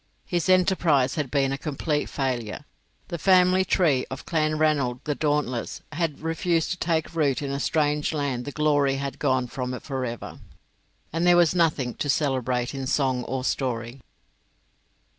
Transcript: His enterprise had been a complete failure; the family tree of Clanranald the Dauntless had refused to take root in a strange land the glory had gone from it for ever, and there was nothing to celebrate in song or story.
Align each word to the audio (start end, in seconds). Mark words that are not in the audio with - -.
His 0.25 0.49
enterprise 0.49 1.13
had 1.13 1.29
been 1.29 1.51
a 1.51 1.59
complete 1.59 2.09
failure; 2.09 2.65
the 3.09 3.19
family 3.19 3.63
tree 3.63 4.03
of 4.09 4.25
Clanranald 4.25 4.99
the 5.03 5.13
Dauntless 5.13 5.83
had 5.91 6.21
refused 6.21 6.71
to 6.71 6.77
take 6.77 7.13
root 7.13 7.43
in 7.43 7.51
a 7.51 7.59
strange 7.59 8.11
land 8.11 8.45
the 8.45 8.51
glory 8.51 8.95
had 8.95 9.19
gone 9.19 9.45
from 9.45 9.75
it 9.75 9.83
for 9.83 10.03
ever, 10.03 10.39
and 11.13 11.27
there 11.27 11.37
was 11.37 11.53
nothing 11.53 11.93
to 11.93 12.09
celebrate 12.09 12.73
in 12.73 12.87
song 12.87 13.23
or 13.25 13.43
story. 13.43 14.01